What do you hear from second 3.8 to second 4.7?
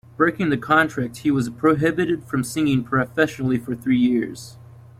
years.